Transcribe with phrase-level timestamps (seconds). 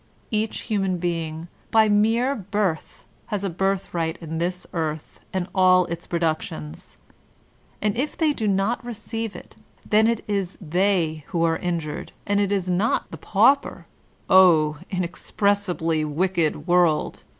[0.31, 5.85] Each human being, by mere birth, has a birth right in this earth and all
[5.85, 6.97] its productions;
[7.83, 9.55] and if they Anaschism in Literatuke 147 do not receive it,
[9.87, 13.85] then it is they who are injured; and it is not the 'pauper'—
[14.27, 14.79] oh!
[14.89, 17.21] inexpressibly wicked world!